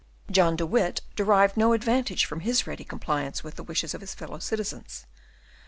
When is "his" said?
2.39-2.65, 4.01-4.15